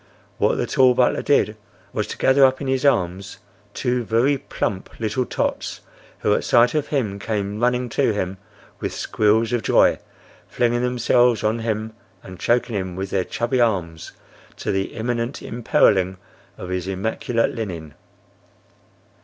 [0.39, 1.55] What the tall butler did
[1.93, 3.37] was to gather up in his arms
[3.75, 5.81] two very plump little tots
[6.21, 8.37] who at sight of him came running to him
[8.79, 9.99] with squeals of joy,
[10.47, 11.93] flinging themselves on him,
[12.23, 14.13] and choking him with their chubby arms,
[14.57, 16.17] to the imminent imperiling
[16.57, 17.93] of his immaculate linen.